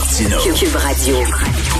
[0.00, 1.79] Cube Radio.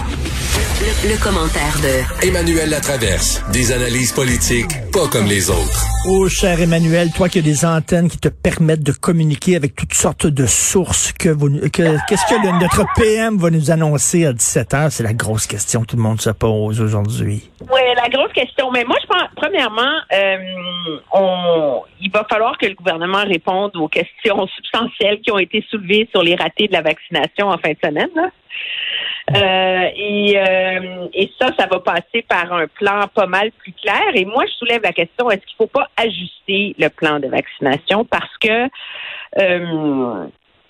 [0.54, 3.40] Le, le commentaire de Emmanuel Latraverse.
[3.52, 5.84] Des analyses politiques pas comme les autres.
[6.09, 9.95] Oh, cher Emmanuel, toi qui as des antennes qui te permettent de communiquer avec toutes
[9.95, 14.32] sortes de sources, que vous, que, qu'est-ce que le- notre PM va nous annoncer à
[14.32, 17.48] 17 h C'est la grosse question que tout le monde se pose aujourd'hui.
[17.60, 18.73] Oui, la grosse question.
[18.73, 20.37] Mais moi, je pense, premièrement, euh,
[21.12, 26.09] on, il va falloir que le gouvernement réponde aux questions substantielles qui ont été soulevées
[26.10, 28.09] sur les ratés de la vaccination en fin de semaine.
[28.16, 28.30] là.
[29.37, 34.02] Euh, et, euh, et ça, ça va passer par un plan pas mal plus clair.
[34.15, 37.29] Et moi, je soulève la question est-ce qu'il ne faut pas ajuster le plan de
[37.29, 38.04] vaccination?
[38.04, 38.68] Parce que
[39.38, 40.27] euh,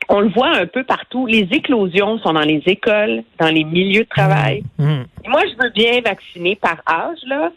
[0.09, 1.27] on le voit un peu partout.
[1.27, 4.65] Les éclosions sont dans les écoles, dans les milieux de travail.
[4.79, 5.05] Hmm.
[5.27, 7.51] Moi, je veux bien vacciner par âge, là.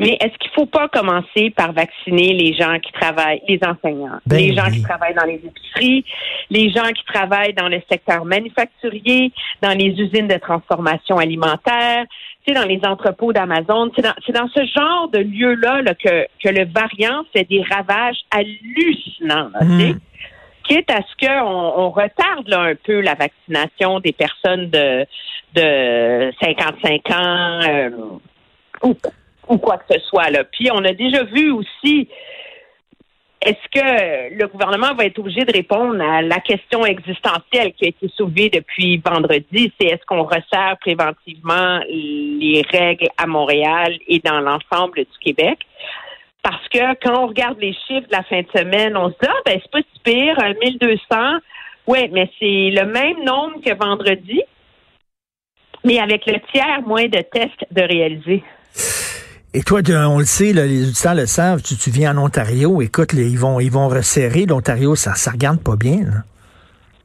[0.00, 4.38] Mais est-ce qu'il faut pas commencer par vacciner les gens qui travaillent, les enseignants, Ben
[4.38, 6.04] les gens qui travaillent dans les épiceries,
[6.50, 12.04] les gens qui travaillent dans le secteur manufacturier, dans les usines de transformation alimentaire,
[12.44, 13.90] tu sais, dans les entrepôts d'Amazon.
[13.94, 18.18] C'est dans, dans ce genre de lieu-là là, que, que le variant fait des ravages
[18.32, 19.50] hallucinants.
[19.54, 20.00] là, Mhm.
[20.64, 25.06] quitte à ce qu'on on retarde là, un peu la vaccination des personnes de,
[25.54, 27.90] de 55 ans euh,
[28.82, 28.96] ou,
[29.48, 30.30] ou quoi que ce soit.
[30.30, 30.44] Là.
[30.44, 32.08] Puis on a déjà vu aussi,
[33.44, 37.88] est-ce que le gouvernement va être obligé de répondre à la question existentielle qui a
[37.88, 44.40] été soulevée depuis vendredi, c'est est-ce qu'on resserre préventivement les règles à Montréal et dans
[44.40, 45.58] l'ensemble du Québec?
[46.42, 49.28] Parce que quand on regarde les chiffres de la fin de semaine, on se dit,
[49.28, 51.38] ah, ben, c'est pas si pire, un 1200.
[51.86, 54.42] Oui, mais c'est le même nombre que vendredi,
[55.84, 58.44] mais avec le tiers moins de tests de réaliser.
[59.54, 62.80] Et toi, on le sait, là, les auditeurs le savent, tu, tu viens en Ontario,
[62.80, 64.46] écoute, les- ils vont ils vont resserrer.
[64.46, 65.98] L'Ontario, ça ça regarde pas bien.
[66.04, 66.22] là.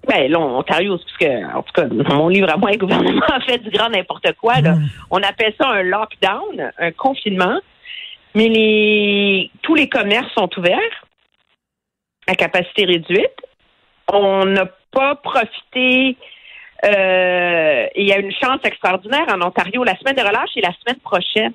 [0.08, 3.42] Ben, là, Ontario, parce que, en tout cas, mon livre à moi, le gouvernement a
[3.42, 4.76] fait du grand n'importe quoi, là.
[5.12, 7.60] On appelle ça un lockdown, un confinement.
[8.36, 10.78] Mais les, tous les commerces sont ouverts
[12.28, 13.36] à capacité réduite.
[14.14, 16.16] On n'a pas profité,
[16.86, 19.84] euh, il y a une chance extraordinaire en Ontario.
[19.84, 21.54] La semaine de relâche est la semaine prochaine.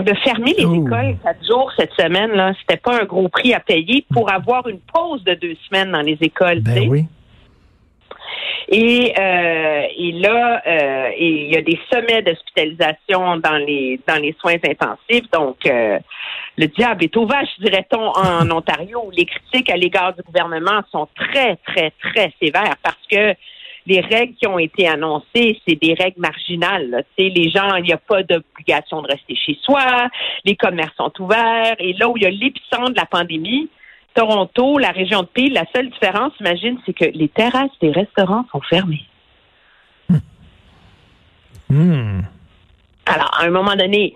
[0.00, 0.86] De fermer les Oh.
[0.86, 4.66] écoles quatre jours cette semaine, là, c'était pas un gros prix à payer pour avoir
[4.68, 6.60] une pause de deux semaines dans les écoles.
[6.60, 7.04] Ben oui.
[8.68, 14.16] Et, euh, et là, euh, et il y a des sommets d'hospitalisation dans les dans
[14.22, 15.30] les soins intensifs.
[15.32, 15.98] Donc, euh,
[16.56, 19.02] le diable est au vache, dirait-on, en Ontario.
[19.06, 23.34] où Les critiques à l'égard du gouvernement sont très, très, très sévères parce que
[23.86, 26.90] les règles qui ont été annoncées, c'est des règles marginales.
[26.90, 27.02] là.
[27.18, 30.08] Les gens, il n'y a pas d'obligation de rester chez soi,
[30.44, 31.76] les commerces sont ouverts.
[31.78, 33.68] Et là où il y a l'épicentre de la pandémie,
[34.14, 38.44] Toronto, la région de Peel, la seule différence, imagine, c'est que les terrasses des restaurants
[38.52, 39.04] sont fermées.
[41.68, 42.20] Hmm.
[43.06, 44.14] Alors, à un moment donné,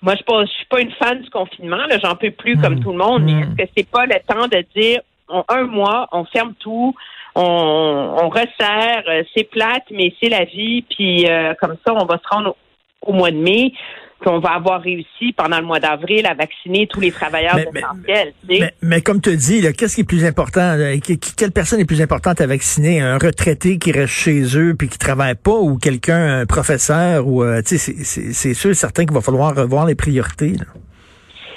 [0.00, 2.98] moi, je ne suis pas une fan du confinement, j'en peux plus comme tout le
[2.98, 6.54] monde, mais est-ce que c'est pas le temps de dire, en un mois, on ferme
[6.60, 6.94] tout,
[7.34, 12.04] on, on resserre, euh, c'est plate, mais c'est la vie, puis euh, comme ça, on
[12.06, 12.56] va se rendre
[13.02, 13.72] au, au mois de mai,
[14.20, 17.80] puis on va avoir réussi pendant le mois d'avril à vacciner tous les travailleurs Mais-
[17.80, 18.32] essentiels.
[18.48, 20.76] Mais, mais comme tu dis, qu'est-ce qui est plus important?
[20.76, 20.96] là?
[21.36, 23.00] Quelle personne est plus importante à vacciner?
[23.02, 27.42] Un retraité qui reste chez eux puis qui travaille pas ou quelqu'un, un professeur ou
[27.42, 27.92] euh, tu sais,
[28.32, 30.52] c'est- sûr certain qu'il va falloir revoir les priorités.
[30.52, 30.64] là.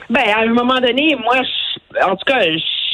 [0.10, 2.40] Ben, à un moment donné, moi, je- en tout cas,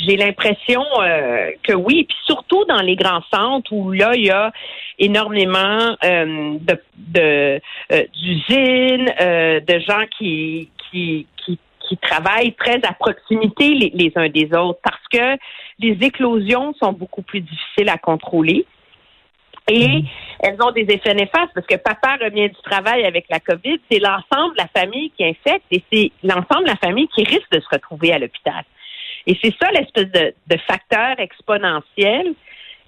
[0.06, 4.30] j'ai l'impression euh, que oui, puis surtout dans les grands centres où là, il y
[4.30, 4.52] a
[5.00, 7.60] énormément euh, de de,
[7.92, 9.06] euh, d'usines,
[9.68, 14.80] de gens qui qui qui qui travaillent très à proximité les, les uns des autres
[14.84, 15.38] parce que
[15.80, 18.66] les éclosions sont beaucoup plus difficiles à contrôler.
[19.70, 20.04] Et
[20.42, 24.00] elles ont des effets néfastes parce que papa revient du travail avec la COVID, c'est
[24.00, 27.62] l'ensemble de la famille qui infecte et c'est l'ensemble de la famille qui risque de
[27.62, 28.64] se retrouver à l'hôpital.
[29.28, 32.34] Et c'est ça l'espèce de, de facteur exponentiel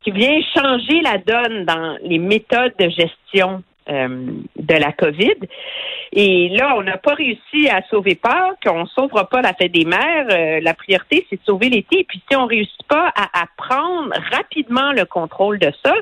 [0.04, 5.36] qui vient changer la donne dans les méthodes de gestion euh, de la COVID.
[6.12, 9.72] Et là, on n'a pas réussi à sauver Pâques, on ne sauvera pas la fête
[9.72, 10.28] des mères.
[10.32, 12.04] Euh, la priorité, c'est de sauver l'été.
[12.08, 15.94] Puis si on ne réussit pas à, à prendre rapidement le contrôle de ça,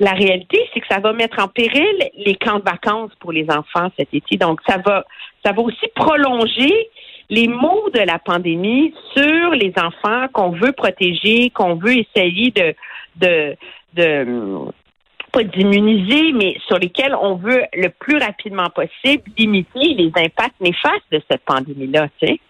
[0.00, 3.46] la réalité, c'est que ça va mettre en péril les camps de vacances pour les
[3.50, 4.36] enfants cet été.
[4.36, 5.04] Donc, ça va,
[5.44, 6.88] ça va aussi prolonger
[7.30, 12.74] les maux de la pandémie sur les enfants qu'on veut protéger, qu'on veut essayer de,
[13.16, 13.56] de,
[13.94, 14.70] de
[15.32, 21.04] pas d'immuniser, mais sur lesquels on veut le plus rapidement possible limiter les impacts néfastes
[21.12, 22.40] de cette pandémie-là, tu sais.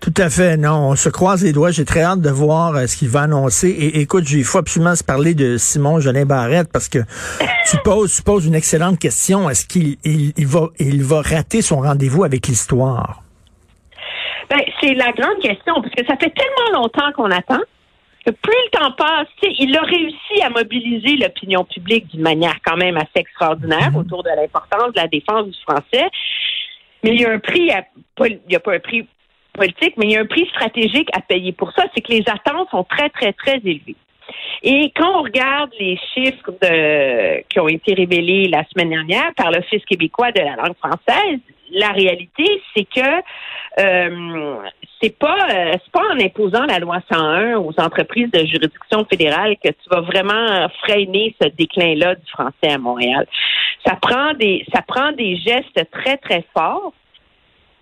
[0.00, 0.90] Tout à fait, non.
[0.90, 1.70] On se croise les doigts.
[1.70, 3.68] J'ai très hâte de voir euh, ce qu'il va annoncer.
[3.68, 6.98] Et écoute, il faut absolument se parler de Simon Jolin Barrette parce que
[7.70, 9.48] tu poses, tu poses une excellente question.
[9.48, 13.22] Est-ce qu'il il, va, il va rater son rendez-vous avec l'histoire?
[14.52, 17.60] Ben, c'est la grande question parce que ça fait tellement longtemps qu'on attend
[18.24, 22.96] plus le temps passe, il a réussi à mobiliser l'opinion publique d'une manière quand même
[22.96, 23.96] assez extraordinaire mhm.
[23.96, 26.08] autour de l'importance de la défense du français.
[27.02, 27.70] Mais il y a un prix,
[28.20, 29.08] il n'y a pas un prix
[29.54, 32.24] politique, mais il y a un prix stratégique à payer pour ça, c'est que les
[32.28, 33.96] attentes sont très, très, très élevées.
[34.62, 39.50] Et quand on regarde les chiffres de, qui ont été révélés la semaine dernière par
[39.50, 41.40] l'Office québécois de la langue française,
[41.72, 43.22] la réalité, c'est que
[43.80, 44.56] euh,
[45.00, 49.70] c'est pas euh, pas en imposant la loi 101 aux entreprises de juridiction fédérale que
[49.70, 53.26] tu vas vraiment freiner ce déclin-là du français à Montréal.
[53.86, 56.92] Ça prend des ça prend des gestes très très forts.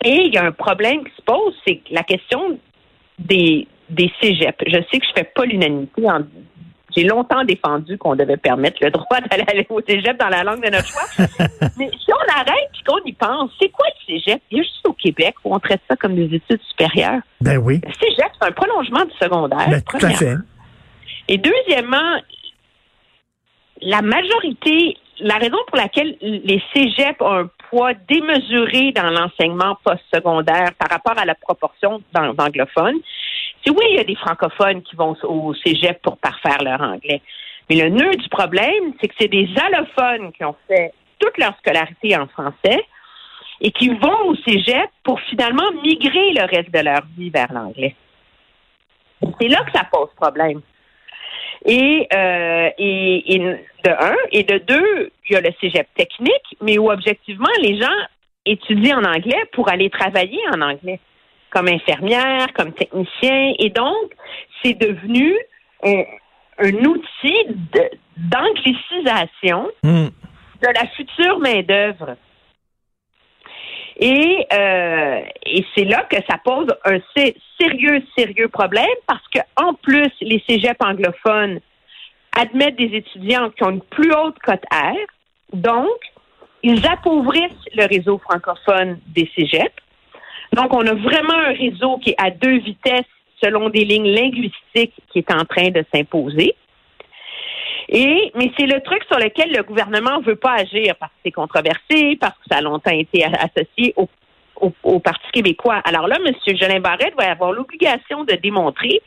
[0.04, 2.58] Et il y a un problème qui se pose, c'est la question
[3.18, 4.62] des des cégeps.
[4.66, 6.20] Je sais que je fais pas l'unanimité en
[6.96, 10.70] j'ai longtemps défendu qu'on devait permettre le droit d'aller au cégep dans la langue de
[10.70, 11.26] notre choix.
[11.78, 14.40] Mais si on arrête et qu'on y pense, c'est quoi le cégep?
[14.50, 17.20] Il y a juste au Québec où on traite ça comme des études supérieures.
[17.40, 17.80] Ben oui.
[17.84, 19.68] Le cégep, c'est un prolongement du secondaire.
[19.68, 20.36] Ben, tout à fait.
[21.28, 22.20] Et deuxièmement,
[23.82, 30.72] la majorité, la raison pour laquelle les cégeps ont un poids démesuré dans l'enseignement postsecondaire
[30.78, 32.98] par rapport à la proportion d'anglophones,
[33.68, 37.20] oui, il y a des francophones qui vont au cégep pour parfaire leur anglais.
[37.68, 41.56] Mais le nœud du problème, c'est que c'est des allophones qui ont fait toute leur
[41.58, 42.84] scolarité en français
[43.60, 47.94] et qui vont au cégep pour finalement migrer le reste de leur vie vers l'anglais.
[49.40, 50.62] C'est là que ça pose problème.
[51.66, 56.56] Et, euh, et, et, de un, et de deux, il y a le cégep technique,
[56.62, 57.88] mais où objectivement, les gens
[58.46, 60.98] étudient en anglais pour aller travailler en anglais
[61.50, 63.54] comme infirmière, comme technicien.
[63.58, 64.12] Et donc,
[64.62, 65.36] c'est devenu
[65.84, 66.04] un,
[66.62, 67.46] outil
[68.16, 70.08] d'anglicisation hmm.
[70.62, 72.16] de la future main-d'œuvre.
[73.96, 76.98] Et, euh, et c'est là que ça pose un
[77.60, 81.60] sérieux, sérieux problème parce que en plus, les cégeps anglophones
[82.34, 84.96] admettent des étudiants qui ont une plus haute cote R.
[85.52, 85.98] Donc,
[86.62, 89.82] ils appauvrissent le réseau francophone des cégeps.
[90.52, 93.04] Donc, on a vraiment un réseau qui est à deux vitesses
[93.42, 96.54] selon des lignes linguistiques qui est en train de s'imposer.
[97.88, 101.32] Et, mais c'est le truc sur lequel le gouvernement veut pas agir parce que c'est
[101.32, 104.08] controversé, parce que ça a longtemps été associé au,
[104.82, 105.80] au, Parti québécois.
[105.84, 106.32] Alors là, M.
[106.56, 109.00] Jolin Barrette va avoir l'obligation de démontrer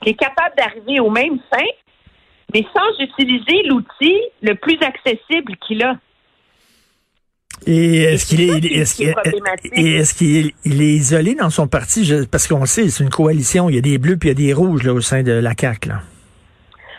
[0.00, 1.66] qu'il est capable d'arriver au même fin,
[2.54, 5.96] mais sans utiliser l'outil le plus accessible qu'il a.
[7.66, 12.10] Et est-ce qu'il est, est-ce qu'il est, isolé dans son parti?
[12.30, 13.68] parce qu'on sait, c'est une coalition.
[13.68, 15.32] Il y a des bleus puis il y a des rouges là, au sein de
[15.32, 15.88] la CAQ.
[15.88, 16.00] Là.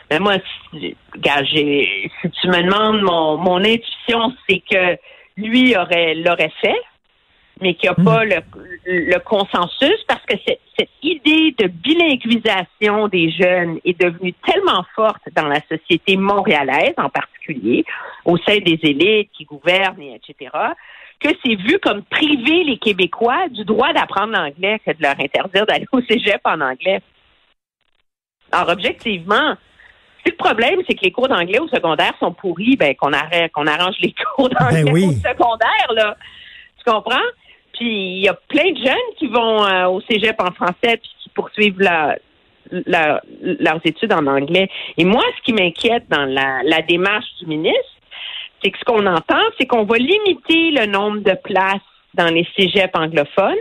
[0.09, 0.35] Ben moi,
[0.69, 4.97] si, si tu me demandes mon, mon intuition, c'est que
[5.37, 6.75] lui aurait l'aurait fait
[7.61, 8.41] mais qu'il n'y a pas hmm.
[8.85, 15.21] le, consensus parce que cette, cette idée de bilinguisation des jeunes est devenue tellement forte
[15.35, 17.85] dans la société montréalaise en particulier,
[18.25, 20.49] au sein des élites qui gouvernent, et etc.,
[21.19, 25.65] que c'est vu comme priver les Québécois du droit d'apprendre l'anglais que de leur interdire
[25.67, 26.99] d'aller au cégep en anglais.
[28.51, 29.55] Alors, objectivement,
[30.25, 33.51] si le problème, c'est que les cours d'anglais au secondaire sont pourris, ben qu'on arrête,
[33.51, 36.17] qu'on arrange les cours d'anglais ben au secondaire, là.
[36.77, 37.27] Tu comprends?
[37.81, 41.09] Puis il y a plein de jeunes qui vont euh, au cégep en français puis
[41.23, 44.69] qui poursuivent leurs études en anglais.
[44.99, 47.95] Et moi, ce qui m'inquiète dans la, démarche du ministre,
[48.63, 51.81] c'est que ce qu'on entend, c'est qu'on va limiter le nombre de places
[52.13, 53.55] dans les cégeps anglophones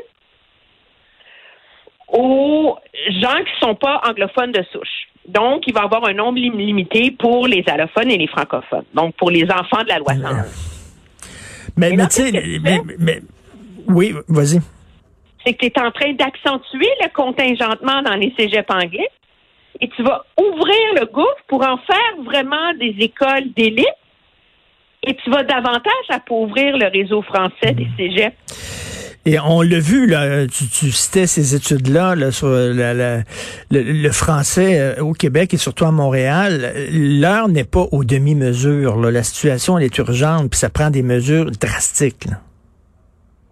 [2.09, 2.77] aux
[3.23, 5.09] gens qui ne sont pas anglophones de souche.
[5.29, 8.85] Donc, il va y avoir un nombre limité pour les allophones et les francophones.
[8.93, 10.45] Donc, pour les enfants de la loi 101.
[11.79, 12.33] Mais, mais tu sais,
[12.99, 13.23] mais,
[13.91, 14.61] oui, vas-y.
[15.45, 19.09] C'est que tu es en train d'accentuer le contingentement dans les cégeps anglais
[19.81, 23.87] et tu vas ouvrir le gouffre pour en faire vraiment des écoles d'élite
[25.07, 28.37] et tu vas davantage appauvrir le réseau français des cégeps.
[29.27, 33.19] Et on l'a vu, là, tu, tu citais ces études-là là, sur la, la-
[33.71, 36.73] le, le français euh, au Québec et surtout à Montréal.
[36.91, 38.97] L'heure n'est pas aux demi-mesures.
[38.97, 42.27] La situation elle est urgente, puis ça prend des mesures drastiques.
[42.31, 42.41] là.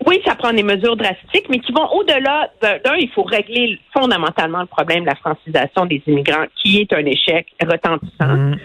[0.06, 4.60] Oui, ça prend des mesures drastiques, mais qui vont au-delà d'un, il faut régler fondamentalement
[4.60, 8.36] le problème de la francisation des immigrants, qui est un échec retentissant.
[8.36, 8.56] Mm.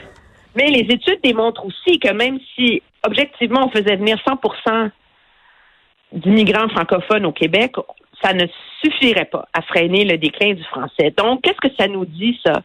[0.55, 4.91] Mais les études démontrent aussi que même si, objectivement, on faisait venir 100%
[6.11, 7.73] d'immigrants francophones au Québec,
[8.21, 8.45] ça ne
[8.83, 11.11] suffirait pas à freiner le déclin du français.
[11.17, 12.61] Donc, qu'est-ce que ça nous dit, ça?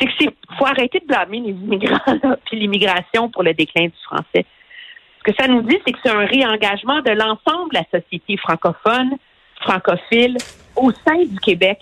[0.00, 3.98] C'est c'est faut arrêter de blâmer les immigrants là, puis l'immigration pour le déclin du
[4.04, 4.46] français.
[5.20, 8.36] Ce que ça nous dit, c'est que c'est un réengagement de l'ensemble de la société
[8.38, 9.16] francophone,
[9.60, 10.38] francophile,
[10.76, 11.78] au sein du Québec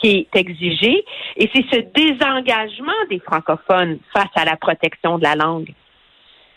[0.00, 1.04] qui est exigé.
[1.36, 5.74] Et c'est ce désengagement des francophones face à la protection de la langue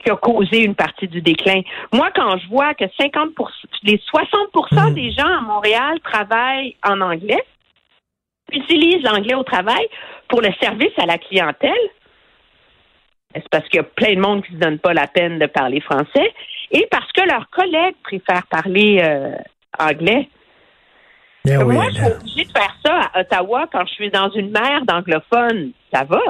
[0.03, 1.61] qui a causé une partie du déclin.
[1.93, 3.29] Moi, quand je vois que 50
[3.83, 7.43] les 60% des gens à Montréal travaillent en anglais,
[8.51, 9.87] utilisent l'anglais au travail
[10.27, 11.71] pour le service à la clientèle,
[13.35, 15.39] c'est parce qu'il y a plein de monde qui ne se donne pas la peine
[15.39, 16.33] de parler français
[16.71, 19.35] et parce que leurs collègues préfèrent parler euh,
[19.79, 20.29] anglais.
[21.45, 24.29] Eh oui, Moi, je suis obligée de faire ça à Ottawa quand je suis dans
[24.31, 25.71] une mer d'anglophones.
[25.93, 26.21] Ça va.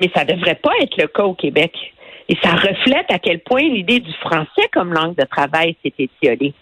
[0.00, 1.74] Mais ça ne devrait pas être le cas au Québec.
[2.28, 6.54] Et ça reflète à quel point l'idée du français comme langue de travail s'est étiolée.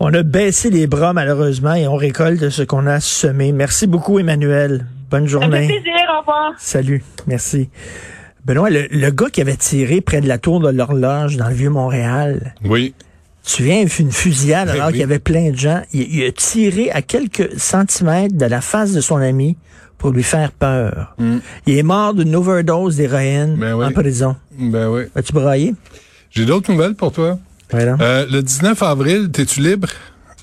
[0.00, 3.52] On a baissé les bras malheureusement et on récolte ce qu'on a semé.
[3.52, 4.86] Merci beaucoup Emmanuel.
[5.12, 5.66] Bonne Ça me fait journée.
[5.66, 5.92] plaisir.
[6.16, 6.52] Au revoir.
[6.58, 7.68] Salut, merci.
[8.44, 11.54] Benoît, le, le gars qui avait tiré près de la tour de l'horloge dans le
[11.54, 12.92] vieux Montréal, Oui.
[13.44, 14.92] tu viens une fusillade Ben alors oui.
[14.94, 15.82] qu'il y avait plein de gens.
[15.92, 19.56] Il, il a tiré à quelques centimètres de la face de son ami
[19.98, 21.14] pour lui faire peur.
[21.66, 23.54] Il est mort d'une overdose d'héroïne.
[23.56, 23.86] Ben oui.
[23.86, 24.34] en prison.
[24.58, 25.02] Ben oui.
[25.14, 25.74] As-tu braillé?
[26.30, 27.38] J'ai d'autres nouvelles pour toi.
[27.70, 27.96] Voilà.
[28.00, 29.88] Euh, le 19 avril, t'es-tu libre?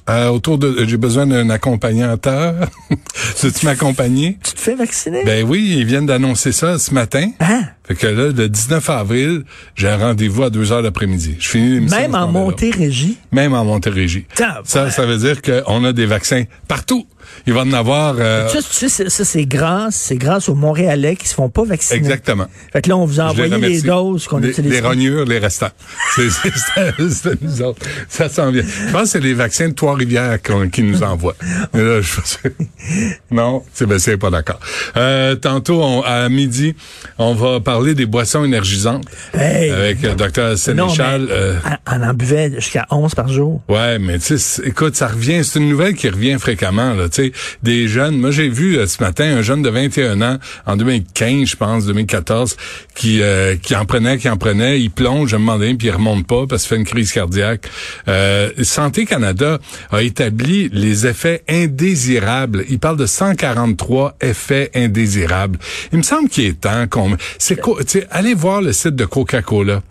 [0.09, 2.55] Euh, autour de, j'ai besoin d'un accompagnateur.
[3.41, 4.37] Veux-tu m'accompagner?
[4.43, 5.23] Tu te fais vacciner?
[5.23, 7.29] Ben oui, ils viennent d'annoncer ça ce matin.
[7.39, 7.61] Hein?
[7.83, 9.43] Fait que là, le 19 avril,
[9.75, 11.35] j'ai un rendez-vous à 2 heures d'après-midi.
[11.39, 12.27] Je finis l'émission Même en.
[12.27, 13.17] Montérégie?
[13.31, 14.25] Même en Montérégie.
[14.63, 17.05] Ça, ça veut dire qu'on a des vaccins partout.
[17.47, 18.15] Il va en avoir...
[18.19, 21.49] euh, Ça, tu sais, c'est- ça, c'est grâce, c'est grâce aux Montréalais qui se font
[21.49, 21.97] pas vacciner.
[21.99, 22.45] exactement.
[22.73, 24.71] Fait que là, on vous a les envoyé les, doses qu'on utilise.
[24.71, 25.69] les rognures, les restants.
[26.15, 27.85] C'est nous autres.
[28.07, 28.63] Ça s'en vient.
[28.63, 31.35] Je pense que c'est les vaccins de Trois-Rivières qu'on- qui nous envoient.
[31.73, 32.49] Mais là, je-
[33.31, 34.59] non, c'est ben, c'est pas d'accord.
[34.97, 36.75] Euh, tantôt, on- à midi,
[37.17, 39.69] on va parler des boissons énergisantes Hey!
[39.71, 41.27] avec le docteur Non, Sénéchal.
[41.29, 41.55] euh,
[41.91, 43.61] on en buvait jusqu'à 11 par jour.
[43.69, 47.31] Ouais, mais tu sais, écoute, ça revient, c'est une nouvelle qui revient fréquemment, là, tu
[47.63, 48.17] des jeunes.
[48.17, 51.85] Moi, j'ai vu euh, ce matin un jeune de 21 ans, en 2015, je pense,
[51.85, 52.57] 2014,
[52.95, 55.91] qui euh, qui en prenait, qui en prenait, il plonge, je me demandais, puis il
[55.91, 57.69] remonte pas parce qu'il fait une crise cardiaque.
[58.07, 59.59] Euh, Santé Canada
[59.91, 62.65] a établi les effets indésirables.
[62.69, 65.59] Il parle de 143 effets indésirables.
[65.91, 67.15] Il me semble qu'il est temps qu'on...
[67.37, 69.81] C'est quoi, allez voir le site de Coca-Cola.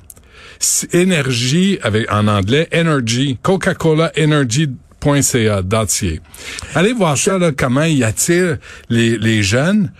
[0.93, 5.62] Énergie avec en anglais energy Coca-Cola Energy.ca .ca.
[6.75, 9.93] Allez voir ça là comment il attire les, les jeunes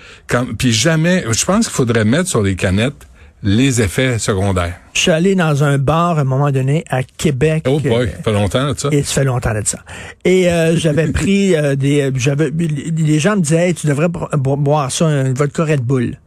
[0.59, 3.07] puis jamais je pense qu'il faudrait mettre sur les canettes
[3.45, 4.75] les effets secondaires.
[4.95, 7.67] Je suis allé dans un bar à un moment donné à Québec.
[7.69, 8.89] Oh boy, ça fait longtemps là, ça.
[8.91, 9.79] Et ça fait longtemps de ça.
[10.25, 14.27] Et euh, j'avais pris euh, des, j'avais, les gens me disaient, Hey, tu devrais bo-
[14.33, 16.19] bo- boire ça, un vodka Red Bull.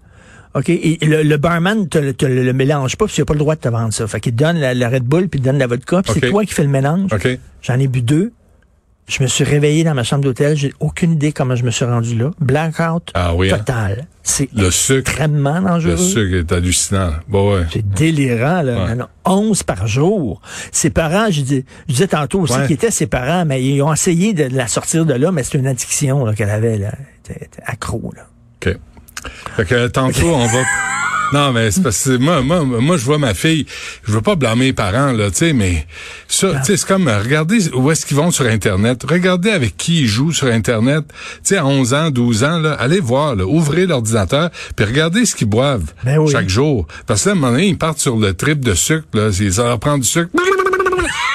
[0.53, 0.69] OK?
[0.69, 3.33] Et le, le barman te, le- te le le mélange pas, parce qu'il n'a pas
[3.33, 4.07] le droit de te vendre ça.
[4.07, 6.29] Fait qu'il te donne la, la Red Bull, puis il donne la vodka, puis c'est
[6.29, 7.11] toi qui fais le mélange.
[7.11, 7.27] OK.
[7.61, 8.31] J'en ai bu deux.
[9.07, 10.55] Je me suis réveillé dans ma chambre d'hôtel.
[10.55, 12.31] J'ai aucune idée comment je me suis rendu là.
[12.39, 13.57] Blackout Ah oui, hein?
[13.57, 14.07] total.
[14.23, 15.91] C'est Le sucre, extrêmement dangereux.
[15.91, 17.11] le sucre est hallucinant.
[17.27, 17.65] Bon ouais.
[17.73, 18.85] C'est délirant, là.
[18.85, 18.95] Ouais.
[18.95, 20.41] Non, non, 11 par jour.
[20.71, 22.67] Ses parents, je, dis, je disais tantôt aussi Ouais.
[22.67, 25.57] qui étaient ses parents, mais ils ont essayé de la sortir de là, mais c'est
[25.57, 26.77] une addiction qu'elle avait.
[26.77, 26.91] Là.
[26.93, 28.13] Elle était, elle était accro.
[28.15, 28.27] Là.
[28.65, 28.77] OK.
[29.57, 30.59] Fait que tantôt, on va...
[31.33, 33.65] Non, mais c'est parce que moi, moi, moi, je vois ma fille,
[34.05, 35.85] je veux pas blâmer les parents, là, tu sais, mais
[36.27, 40.01] ça, tu sais, c'est comme, regardez où est-ce qu'ils vont sur Internet, regardez avec qui
[40.01, 43.45] ils jouent sur Internet, tu sais, à 11 ans, 12 ans, là, allez voir, là,
[43.45, 46.31] ouvrez l'ordinateur, puis regardez ce qu'ils boivent Ben oui.
[46.31, 46.87] chaque jour.
[47.07, 49.29] Parce que là, à un moment donné, ils partent sur le trip de sucre, là,
[49.39, 50.29] ils leur prennent du sucre.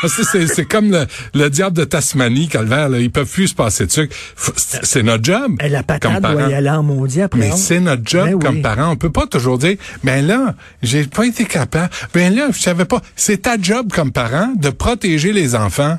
[0.03, 3.87] Que C'est comme le, le diable de Tasmanie, Calvaire, là, ils peuvent plus se passer
[3.87, 4.15] de sucre.
[4.37, 5.57] Faut- C'est notre job.
[5.63, 7.41] Et la comme patate doit y aller en maudit après.
[7.41, 8.41] Mais c'est notre job Ben oui.
[8.45, 8.91] comme parent.
[8.93, 11.91] On peut pas toujours dire, ben là, j'ai pas été capable.
[12.15, 13.01] Ben là, je savais pas.
[13.17, 15.99] C'est ta job comme parent de protéger les enfants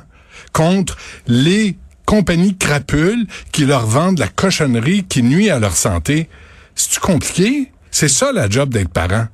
[0.52, 1.76] contre les
[2.06, 6.28] compagnies crapules qui leur vendent la cochonnerie qui nuit à leur santé.
[6.74, 7.70] C'est-tu compliqué?
[7.90, 9.26] C'est ça la job d'être parent.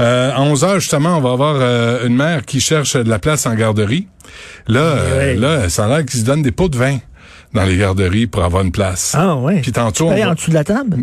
[0.00, 3.18] Euh, à 11 heures, justement, on va avoir euh, une mère qui cherche de la
[3.18, 4.06] place en garderie.
[4.66, 5.36] Là, euh, Ouais.
[5.36, 6.98] là, ça a l'air qu'ils se donnent des pots de vin
[7.52, 9.14] dans les garderies pour avoir une place.
[9.18, 9.60] Ah ouais.
[9.60, 10.98] Puis tantôt, on va- en dessous de la table?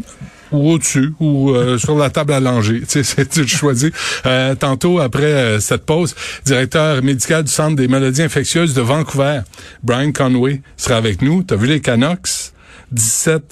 [0.53, 2.79] ou au-dessus, ou euh, sur la table à langer.
[2.79, 3.91] Tu sais, c'est tu le choisis.
[4.25, 9.41] Euh, tantôt, après euh, cette pause, directeur médical du Centre des maladies infectieuses de Vancouver,
[9.83, 11.43] Brian Conway, sera avec nous.
[11.43, 12.53] T'as vu les Canucks?
[12.93, 13.43] 17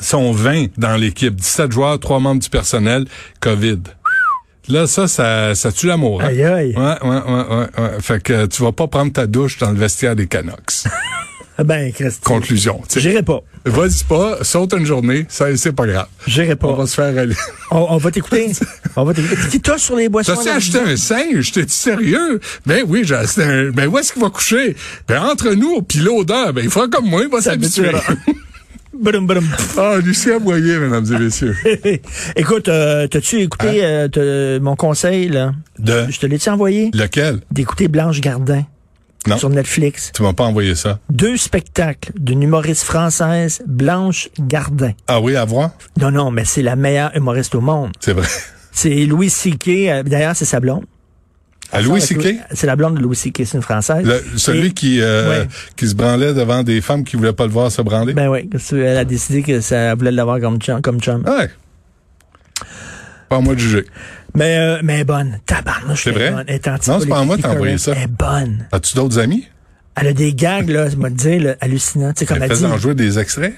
[0.00, 1.34] sont 20 dans l'équipe.
[1.36, 3.04] 17 joueurs, 3 membres du personnel,
[3.40, 3.80] COVID.
[4.68, 6.22] Là, ça, ça, ça tue l'amour.
[6.22, 6.26] hein?
[6.28, 6.74] Aïe, aïe.
[6.76, 8.00] Ouais, ouais, ouais, ouais, ouais.
[8.00, 10.84] Fait que tu vas pas prendre ta douche dans le vestiaire des Canucks.
[11.58, 12.20] Ah Ben, Christy.
[12.20, 12.82] Conclusion.
[12.94, 13.40] J'irai pas.
[13.64, 16.06] Vas-y pas, saute une journée, ça, c'est pas grave.
[16.26, 16.72] J'irai On pas.
[16.74, 17.34] va se faire aller.
[17.70, 18.52] On, on va t'écouter.
[18.96, 19.36] on va t'écouter.
[19.50, 20.34] Qui touche sur les boissons?
[20.44, 20.54] Là?
[20.56, 21.52] acheté un singe?
[21.52, 22.40] T'es sérieux?
[22.66, 23.70] Ben oui, j'ai acheté un...
[23.70, 24.76] Ben où est-ce qu'il va coucher?
[25.08, 27.90] Ben entre nous, puis l'odeur, ben il fera comme moi, il va s'habituer.
[29.76, 31.56] Ah, Lucien Boyer, mesdames et messieurs.
[32.36, 35.52] Écoute, euh, t'as-tu écouté euh, t'as- mon conseil, là?
[35.78, 36.06] De?
[36.10, 36.90] Je te l'ai-tu envoyé?
[36.94, 37.40] lequel?
[37.50, 38.64] D'écouter Blanche Gardin
[39.26, 39.36] Non.
[39.38, 40.12] sur Netflix.
[40.14, 40.98] Tu m'as pas envoyé ça.
[41.10, 44.92] Deux spectacles d'une humoriste française, Blanche Gardin.
[45.08, 45.70] Ah oui, à voir?
[46.00, 47.90] Non, non, mais c'est la meilleure humoriste au monde.
[48.00, 48.26] C'est vrai.
[48.72, 49.68] C'est Louis C.K.
[49.68, 50.84] euh, D'ailleurs, c'est sa blonde.
[51.72, 52.36] À Louis C.K.?
[52.52, 54.04] C'est la blonde de Louis C.K., c'est une Française.
[54.06, 55.48] Le- celui Et- qui, euh, Ouais.
[55.76, 58.14] qui se branlait devant des femmes qui voulaient pas le voir se branler?
[58.14, 60.80] Ben oui, elle a décidé que ça voulait l'avoir comme chum.
[60.80, 61.24] Comme chum.
[61.26, 61.50] ouais.
[63.28, 63.84] Pas à moi de juger.
[64.34, 65.38] Mais, euh, mais elle est bonne.
[65.46, 66.30] Tabarnouche, C'est vrai?
[66.30, 66.44] bonne.
[66.46, 67.92] Elle est Non, c'est pas à moi de t'envoyer ça.
[67.96, 68.66] Elle est bonne.
[68.70, 69.48] As-tu d'autres amis?
[69.96, 72.12] Elle a des gags, là, je vais te dire, hallucinants.
[72.12, 73.54] Tu sais, comme elle, dit, Fais-en jouer des extraits?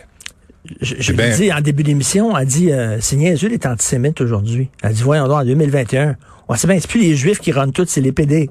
[0.81, 4.21] Je, je ben- l'ai dit en début d'émission, elle dit, euh, c'est niaiseux d'être antisémite
[4.21, 4.69] aujourd'hui.
[4.83, 6.17] Elle dit, voyons donc, en 2021.
[6.49, 8.51] Ouais, c'est bien, c'est plus les juifs qui rendent tout, c'est les PD.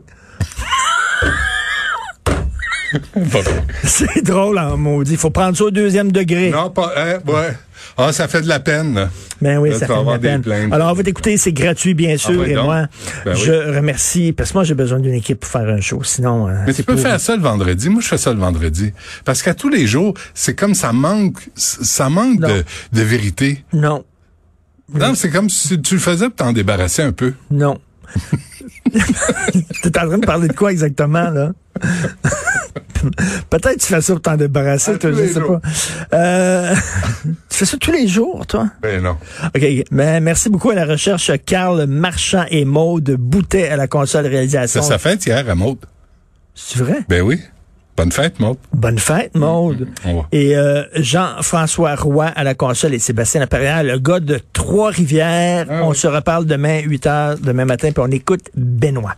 [3.84, 5.12] C'est drôle en maudit.
[5.14, 6.50] Il faut prendre ça au deuxième degré.
[6.50, 7.54] non, pas, hein, ouais.
[7.98, 9.10] Ah, ça fait de la peine.
[9.42, 10.42] Ben oui, Là, ça fait de la peine.
[10.42, 10.74] plaintes.
[10.74, 12.40] Alors, on va t'écouter, c'est gratuit, bien sûr.
[12.40, 12.88] ouais, et moi,
[13.26, 13.42] Ben oui.
[13.44, 16.02] je remercie, parce que moi, j'ai besoin d'une équipe pour faire un show.
[16.04, 17.90] Sinon, euh, Mais tu peux pour- faire ça le vendredi.
[17.90, 18.94] Moi, je fais ça le vendredi.
[19.26, 23.64] Parce qu'à tous les jours, c'est comme ça manque, ça manque de vérité.
[23.74, 24.04] Non,
[24.94, 27.34] Non, c'est comme si tu le faisais pour t'en débarrasser un peu.
[27.52, 27.80] non.
[29.84, 31.52] T'es en train de parler de quoi exactement, là?
[33.50, 35.60] Peut-être que tu fais ça pour t'en débarrasser, À toi, je sais jours.
[35.62, 35.70] pas.
[36.18, 36.76] Euh,
[37.50, 38.68] tu fais ça tous les jours, toi?
[38.82, 39.18] Ben non.
[39.56, 39.66] OK.
[39.92, 44.82] Mais merci beaucoup à la recherche, Carl Marchand et Maude Boutet à la console réalisation.
[44.82, 45.78] C'est sa fête hier à Maud.
[46.56, 47.00] C'est vrai?
[47.08, 47.40] Ben oui.
[47.96, 48.58] Bonne fête, Maud.
[48.74, 49.88] Bonne fête, Maude.
[50.06, 50.28] On va.
[50.32, 55.66] Et euh, Jean-François Roy à la console et Sébastien Laperrière, le gars de Trois-Rivières.
[55.68, 55.96] Ah on oui.
[55.96, 59.16] se reparle demain, 8 heures, demain matin, puis on écoute Benoît.